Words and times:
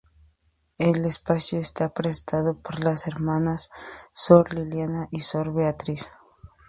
El 0.79 1.05
espacio 1.05 1.59
está 1.59 1.93
presentado 1.93 2.57
por 2.59 2.79
las 2.83 3.05
hermanas 3.05 3.69
Sor 4.13 4.51
Liliana 4.51 5.07
y 5.11 5.19
Sor 5.19 5.53
Beatriz. 5.53 6.09